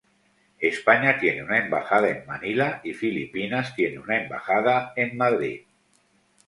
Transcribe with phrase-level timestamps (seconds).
[0.57, 5.61] España tiene una embajada en Manila, y Filipinas tiene una embajada en Madrid.